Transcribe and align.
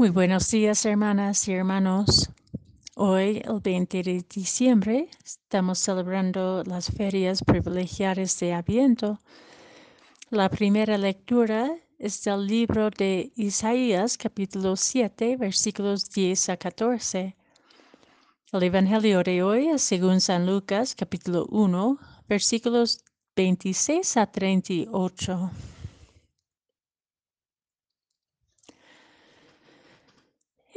Muy 0.00 0.08
buenos 0.08 0.50
días, 0.50 0.86
hermanas 0.86 1.46
y 1.46 1.52
hermanos. 1.52 2.30
Hoy, 2.96 3.42
el 3.44 3.60
20 3.60 4.02
de 4.02 4.24
diciembre, 4.34 5.10
estamos 5.22 5.78
celebrando 5.78 6.64
las 6.64 6.90
ferias 6.90 7.44
privilegiadas 7.44 8.40
de 8.40 8.54
Aviento. 8.54 9.20
La 10.30 10.48
primera 10.48 10.96
lectura 10.96 11.70
es 11.98 12.24
del 12.24 12.46
libro 12.46 12.88
de 12.88 13.30
Isaías, 13.36 14.16
capítulo 14.16 14.74
7, 14.74 15.36
versículos 15.36 16.08
10 16.08 16.48
a 16.48 16.56
14. 16.56 17.36
El 18.52 18.62
Evangelio 18.62 19.22
de 19.22 19.42
hoy 19.42 19.68
es 19.68 19.82
según 19.82 20.22
San 20.22 20.46
Lucas, 20.46 20.94
capítulo 20.94 21.44
1, 21.50 21.98
versículos 22.26 23.04
26 23.36 24.16
a 24.16 24.32
38. 24.32 25.50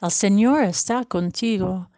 el 0.00 0.10
Señor 0.10 0.64
está 0.64 1.04
contigo. 1.04 1.90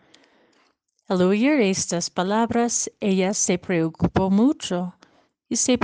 Al 1.09 1.23
oír 1.23 1.61
estas 1.61 2.11
palabras, 2.11 2.91
ella 3.01 3.33
se 3.33 3.59
preocupó 3.59 4.31
mucho 4.31 4.95
y 5.49 5.57
se 5.57 5.79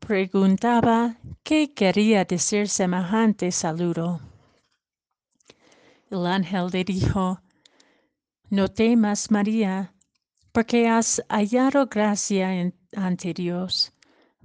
preguntaba 0.00 1.16
qué 1.44 1.72
quería 1.72 2.24
decir 2.24 2.68
semejante 2.68 3.52
saludo. 3.52 4.20
El 6.10 6.26
ángel 6.26 6.68
le 6.72 6.84
dijo, 6.84 7.40
No 8.50 8.68
temas, 8.68 9.30
María, 9.30 9.92
porque 10.52 10.88
has 10.88 11.22
hallado 11.28 11.86
gracia 11.86 12.72
ante 12.96 13.34
Dios. 13.34 13.92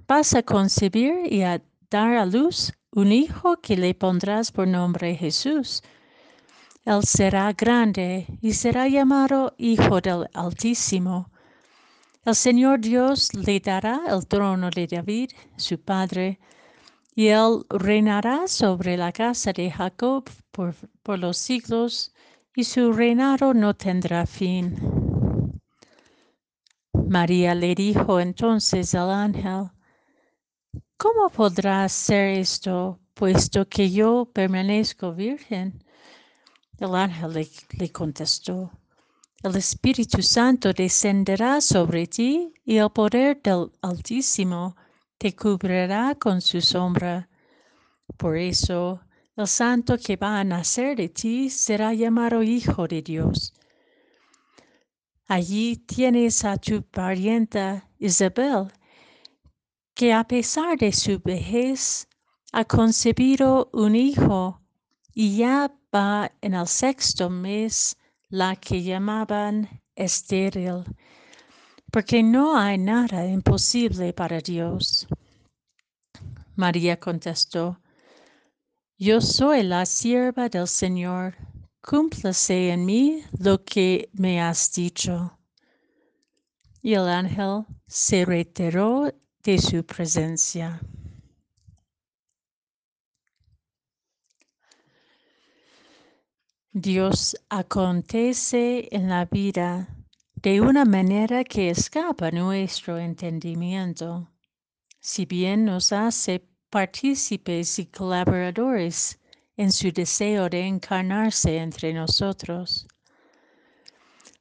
Vas 0.06 0.34
a 0.34 0.42
concebir 0.42 1.32
y 1.32 1.42
a 1.42 1.62
dar 1.90 2.14
a 2.16 2.26
luz 2.26 2.72
un 2.90 3.10
hijo 3.10 3.56
que 3.60 3.76
le 3.76 3.94
pondrás 3.94 4.52
por 4.52 4.68
nombre 4.68 5.16
Jesús 5.16 5.82
él 6.84 7.02
será 7.04 7.52
grande 7.52 8.26
y 8.40 8.52
será 8.52 8.88
llamado 8.88 9.54
Hijo 9.56 10.00
del 10.00 10.28
Altísimo. 10.34 11.30
El 12.24 12.34
Señor 12.34 12.80
Dios 12.80 13.34
le 13.34 13.60
dará 13.60 14.00
el 14.08 14.26
trono 14.26 14.68
de 14.70 14.86
David, 14.86 15.30
su 15.56 15.80
padre, 15.80 16.40
y 17.14 17.28
él 17.28 17.64
reinará 17.68 18.48
sobre 18.48 18.96
la 18.96 19.12
casa 19.12 19.52
de 19.52 19.70
Jacob 19.70 20.28
por, 20.50 21.18
los 21.18 21.36
siglos, 21.36 22.12
y 22.54 22.64
su 22.64 22.92
reinado 22.92 23.54
no 23.54 23.74
tendrá 23.74 24.26
fin. 24.26 24.76
María 27.08 27.54
le 27.54 27.74
dijo 27.74 28.20
entonces 28.20 28.94
al 28.94 29.10
ángel, 29.10 29.70
¿Cómo 30.96 31.30
podrá 31.30 31.88
ser 31.88 32.38
esto, 32.38 33.00
puesto 33.14 33.68
que 33.68 33.90
yo 33.90 34.30
permanezco 34.32 35.12
virgen? 35.12 35.82
El 36.82 36.96
ángel 36.96 37.48
le, 37.78 37.92
contestó, 37.92 38.72
el 39.44 39.54
Espíritu 39.54 40.20
Santo 40.20 40.72
descenderá 40.72 41.60
sobre 41.60 42.08
ti 42.08 42.52
y 42.64 42.78
el 42.78 42.90
poder 42.90 43.40
del 43.40 43.70
Altísimo 43.82 44.74
te 45.16 45.32
cubrirá 45.32 46.16
con 46.16 46.40
su 46.40 46.60
sombra. 46.60 47.28
Por 48.16 48.36
eso, 48.36 49.00
el 49.36 49.46
santo 49.46 49.96
que 49.96 50.16
va 50.16 50.40
a 50.40 50.42
nacer 50.42 50.96
de 50.96 51.08
ti 51.08 51.50
será 51.50 51.94
llamado 51.94 52.42
Hijo 52.42 52.88
de 52.88 53.00
Dios. 53.00 53.54
Allí 55.28 55.76
tienes 55.76 56.44
a 56.44 56.56
tu 56.56 56.82
parienta 56.82 57.88
Isabel, 58.00 58.72
que 59.94 60.12
a 60.12 60.24
pesar 60.24 60.76
de 60.76 60.90
su 60.90 61.20
vejez 61.20 62.08
ha 62.52 62.64
concebido 62.64 63.70
un 63.72 63.94
hijo 63.94 64.60
y 65.14 65.36
ya 65.36 65.72
va 65.94 66.32
en 66.40 66.54
el 66.54 66.66
sexto 66.66 67.28
mes 67.28 67.96
la 68.28 68.56
que 68.56 68.82
llamaban 68.82 69.68
estéril, 69.94 70.84
porque 71.90 72.22
no 72.22 72.56
hay 72.56 72.78
nada 72.78 73.26
imposible 73.26 74.12
para 74.12 74.40
Dios. 74.40 75.06
María 76.56 76.98
contestó, 76.98 77.78
Yo 78.98 79.20
soy 79.20 79.62
la 79.62 79.84
sierva 79.84 80.48
del 80.48 80.66
Señor, 80.66 81.34
cúmplase 81.82 82.70
en 82.70 82.86
mí 82.86 83.22
lo 83.38 83.62
que 83.64 84.08
me 84.12 84.40
has 84.40 84.72
dicho. 84.72 85.38
Y 86.80 86.94
el 86.94 87.08
ángel 87.08 87.64
se 87.86 88.24
retiró 88.24 89.12
de 89.42 89.58
su 89.58 89.84
presencia. 89.84 90.80
Dios 96.74 97.36
acontece 97.50 98.88
en 98.92 99.10
la 99.10 99.26
vida 99.26 99.94
de 100.36 100.62
una 100.62 100.86
manera 100.86 101.44
que 101.44 101.68
escapa 101.68 102.30
nuestro 102.30 102.96
entendimiento, 102.96 104.30
si 104.98 105.26
bien 105.26 105.66
nos 105.66 105.92
hace 105.92 106.48
partícipes 106.70 107.78
y 107.78 107.84
colaboradores 107.84 109.20
en 109.58 109.70
su 109.70 109.92
deseo 109.92 110.48
de 110.48 110.66
encarnarse 110.66 111.58
entre 111.58 111.92
nosotros. 111.92 112.88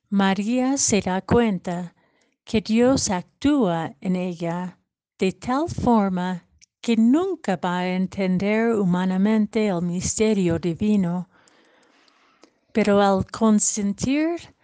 María 0.09 0.77
se 0.77 1.01
da 1.01 1.21
cuenta 1.21 1.93
que 2.45 2.61
Dios 2.61 3.09
actúa 3.09 3.93
en 3.99 4.15
ella 4.15 4.79
de 5.19 5.33
tal 5.33 5.67
forma 5.67 6.47
que 6.79 6.95
nunca 6.95 7.57
va 7.57 7.79
a 7.79 7.89
entender 7.89 8.73
humanamente 8.73 9.67
el 9.67 9.81
misterio 9.81 10.59
divino 10.59 11.27
pero 12.73 13.01
al 13.01 13.25
consentir 13.25 14.55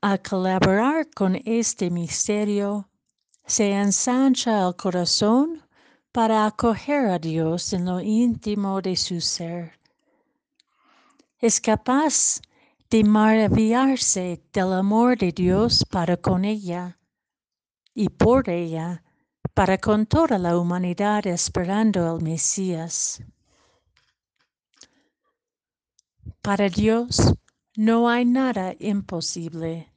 a 0.00 0.18
colaborar 0.18 1.08
con 1.14 1.40
este 1.44 1.90
misterio, 1.90 2.88
se 3.46 3.72
ensancha 3.72 4.66
el 4.66 4.76
corazón 4.76 5.62
para 6.12 6.46
acoger 6.46 7.06
a 7.06 7.18
Dios 7.18 7.72
en 7.72 7.86
lo 7.86 8.00
íntimo 8.00 8.80
de 8.80 8.96
su 8.96 9.20
ser. 9.20 9.78
Es 11.38 11.60
capaz 11.60 12.40
de 12.90 13.02
maravillarse 13.02 14.42
del 14.52 14.72
amor 14.72 15.18
de 15.18 15.32
Dios 15.32 15.84
para 15.90 16.16
con 16.16 16.44
ella 16.44 16.98
y 17.94 18.08
por 18.08 18.48
ella, 18.48 19.02
para 19.52 19.78
con 19.78 20.06
toda 20.06 20.38
la 20.38 20.56
humanidad 20.58 21.26
esperando 21.26 22.08
al 22.08 22.22
Mesías. 22.22 23.22
Para 26.44 26.68
Dios 26.68 27.32
no 27.74 28.06
hay 28.06 28.26
nada 28.26 28.74
imposible, 28.78 29.90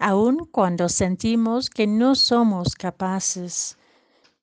aun 0.00 0.48
cuando 0.50 0.88
sentimos 0.88 1.70
que 1.70 1.86
no 1.86 2.16
somos 2.16 2.74
capaces, 2.74 3.78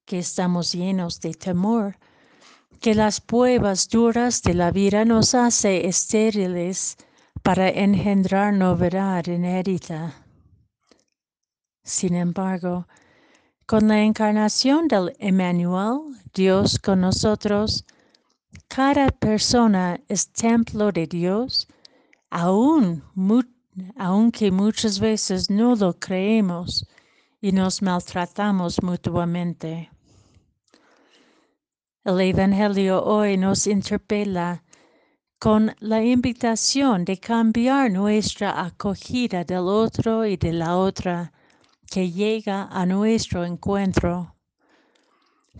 que 0.05 0.19
estamos 0.19 0.71
llenos 0.71 1.19
de 1.19 1.33
temor, 1.33 1.97
que 2.79 2.95
las 2.95 3.19
pruebas 3.19 3.89
duras 3.89 4.41
de 4.41 4.53
la 4.53 4.71
vida 4.71 5.03
nos 5.03 5.35
hacen 5.35 5.85
estériles 5.85 6.95
para 7.43 7.67
engendrar 7.67 8.53
novedad 8.53 9.25
inédita. 9.25 10.25
Sin 11.83 12.15
embargo, 12.15 12.87
con 13.65 13.89
la 13.89 14.01
encarnación 14.01 14.87
del 14.87 15.13
Emmanuel, 15.19 16.03
Dios 16.33 16.79
con 16.79 17.01
nosotros, 17.01 17.83
cada 18.67 19.09
persona 19.09 19.99
es 20.07 20.31
templo 20.31 20.91
de 20.91 21.07
Dios, 21.07 21.67
aun, 22.29 23.03
aunque 23.95 24.51
muchas 24.51 24.99
veces 24.99 25.49
no 25.49 25.75
lo 25.75 25.93
creemos 25.99 26.85
y 27.41 27.51
nos 27.51 27.81
maltratamos 27.81 28.81
mutuamente. 28.83 29.89
El 32.03 32.21
Evangelio 32.21 33.03
hoy 33.03 33.35
nos 33.35 33.67
interpela 33.67 34.63
con 35.39 35.75
la 35.79 36.03
invitación 36.03 37.03
de 37.03 37.19
cambiar 37.19 37.91
nuestra 37.91 38.63
acogida 38.63 39.43
del 39.43 39.67
otro 39.67 40.25
y 40.25 40.37
de 40.37 40.53
la 40.53 40.77
otra 40.77 41.33
que 41.89 42.11
llega 42.11 42.69
a 42.71 42.85
nuestro 42.85 43.43
encuentro 43.43 44.36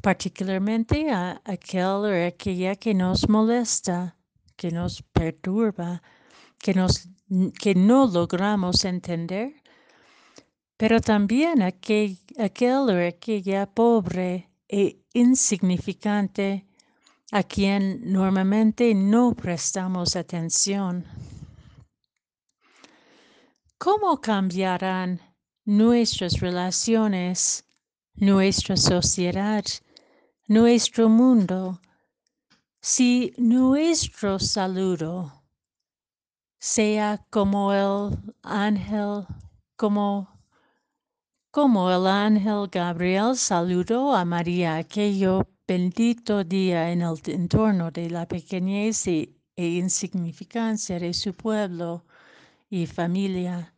particularmente 0.02 1.10
a 1.10 1.42
aquel 1.46 2.06
o 2.06 2.28
aquella 2.28 2.76
que 2.76 2.94
nos 2.94 3.28
molesta, 3.28 4.16
que 4.56 4.72
nos 4.72 5.02
perturba, 5.14 6.02
que, 6.60 6.74
nos, 6.74 7.08
que 7.60 7.76
no 7.76 8.08
logramos 8.08 8.86
entender, 8.86 9.62
pero 10.78 11.00
también 11.02 11.62
aquel, 11.62 12.18
aquel 12.38 12.90
o 12.90 13.08
aquella 13.08 13.66
pobre 13.66 14.50
e 14.70 15.04
insignificante 15.14 16.66
a 17.32 17.44
quien 17.44 18.12
normalmente 18.12 18.94
no 18.94 19.34
prestamos 19.34 20.16
atención. 20.16 21.06
¿Cómo 23.78 24.20
cambiarán 24.22 25.22
nuestras 25.66 26.40
relaciones, 26.40 27.66
nuestra 28.16 28.78
sociedad, 28.78 29.66
nuestro 30.48 31.10
mundo, 31.10 31.82
si 32.82 33.34
nuestro 33.38 34.40
saludo 34.40 35.44
sea 36.58 37.26
como 37.30 37.74
el 37.74 38.18
ángel, 38.44 39.26
como, 39.76 40.30
como 41.52 41.92
el 41.92 42.08
ángel 42.08 42.70
Gabriel 42.72 43.36
saludó 43.36 44.16
a 44.16 44.24
María 44.24 44.78
aquello 44.78 45.46
bendito 45.68 46.46
día 46.46 46.92
en 46.92 47.02
el 47.02 47.20
entorno 47.26 47.92
de 47.92 48.10
la 48.10 48.26
pequeñez 48.26 49.06
e, 49.08 49.36
insignificancia 49.58 50.98
de 50.98 51.14
su 51.14 51.34
pueblo 51.34 52.06
y 52.70 52.86
familia. 52.88 53.74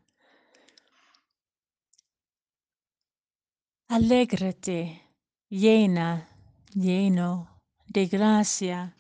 Alégrate, 3.88 5.01
llena, 5.50 6.29
lleno 6.74 7.62
de 7.88 8.07
gracia. 8.07 8.98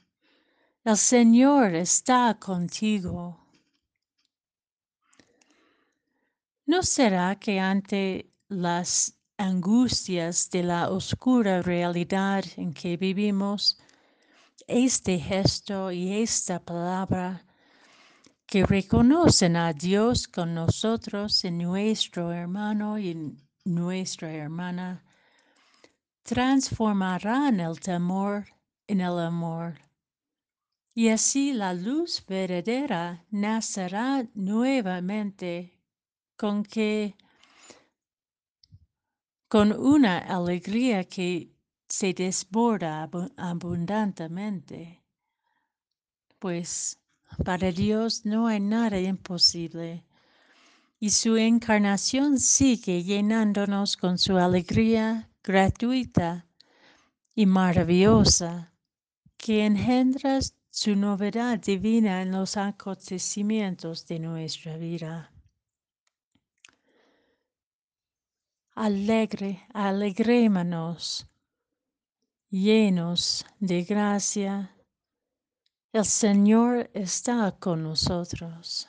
El 0.83 0.97
Señor 0.97 1.75
está 1.75 2.37
contigo. 2.39 3.45
¿No 6.65 6.83
será 6.83 7.35
que 7.37 7.59
ante 7.59 8.31
las 8.47 9.19
angustias 9.37 10.49
de 10.49 10.63
la 10.63 10.89
oscura 10.89 11.61
realidad 11.61 12.43
en 12.57 12.73
que 12.73 12.97
vivimos, 12.97 13.79
este 14.67 15.17
gesto 15.17 15.91
y 15.91 16.21
esta 16.21 16.59
palabra 16.59 17.45
que 18.45 18.65
reconocen 18.65 19.55
a 19.55 19.73
Dios 19.73 20.27
con 20.27 20.53
nosotros 20.53 21.43
en 21.45 21.59
nuestro 21.59 22.33
hermano 22.33 22.99
y 22.99 23.37
nuestra 23.63 24.33
hermana, 24.33 25.03
transformarán 26.29 27.59
el 27.59 27.79
temor 27.79 28.45
en 28.85 29.01
el 29.01 29.17
amor. 29.17 29.79
Y 30.93 31.07
así 31.09 31.53
la 31.53 31.73
luz 31.73 32.23
verdadera 32.27 33.25
nacerá 33.31 34.27
nuevamente 34.35 35.73
con 36.37 36.61
que 36.61 37.15
con 39.47 39.71
una 39.73 40.19
alegría 40.19 41.03
que 41.03 41.51
se 41.87 42.13
desborda 42.13 43.09
abundantemente. 43.35 45.01
Pues 46.37 46.99
para 47.43 47.71
Dios 47.71 48.23
no 48.23 48.45
hay 48.45 48.59
nada 48.59 48.99
imposible 48.99 50.05
y 50.99 51.09
su 51.09 51.37
encarnación 51.37 52.37
sigue 52.37 53.01
llenándonos 53.03 53.97
con 53.97 54.19
su 54.19 54.37
alegría 54.37 55.28
gratuita 55.43 56.45
y 57.35 57.45
maravillosa 57.45 58.73
que 59.37 59.65
engendra 59.65 60.39
su 60.69 60.95
novedad 60.95 61.59
divina 61.59 62.21
en 62.21 62.31
los 62.31 62.57
acontecimientos 62.57 64.05
de 64.07 64.19
nuestra 64.19 64.77
vida. 64.77 65.31
alegre, 68.79 69.61
alegrémonos, 69.73 71.27
llenos 72.49 73.45
de 73.59 73.83
gracia. 73.83 74.73
El 75.91 76.05
Señor 76.05 76.89
está 76.93 77.51
con 77.59 77.83
nosotros. 77.83 78.88